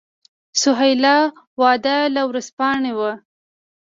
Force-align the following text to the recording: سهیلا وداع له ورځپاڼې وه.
سهیلا 0.61 1.17
وداع 1.61 2.03
له 2.15 2.21
ورځپاڼې 2.29 2.93
وه. 2.99 3.11